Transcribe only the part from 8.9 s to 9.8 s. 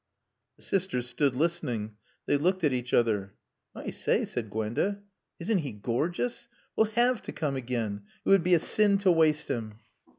to waste him."